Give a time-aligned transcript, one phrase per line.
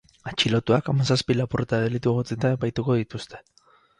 [0.29, 3.45] Atxilotuak hamazazpi lapurreta delitu egotzita epaituko dituzte.